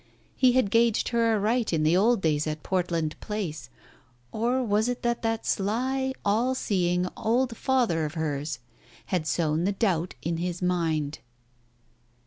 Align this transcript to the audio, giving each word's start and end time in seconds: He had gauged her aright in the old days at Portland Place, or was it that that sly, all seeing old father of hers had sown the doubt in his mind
He 0.35 0.53
had 0.53 0.71
gauged 0.71 1.09
her 1.09 1.31
aright 1.35 1.71
in 1.71 1.83
the 1.83 1.95
old 1.95 2.23
days 2.23 2.47
at 2.47 2.63
Portland 2.63 3.15
Place, 3.19 3.69
or 4.31 4.63
was 4.63 4.89
it 4.89 5.03
that 5.03 5.21
that 5.21 5.45
sly, 5.45 6.11
all 6.25 6.55
seeing 6.55 7.07
old 7.15 7.55
father 7.55 8.03
of 8.03 8.15
hers 8.15 8.57
had 9.13 9.27
sown 9.27 9.63
the 9.63 9.71
doubt 9.73 10.15
in 10.23 10.37
his 10.37 10.59
mind 10.59 11.19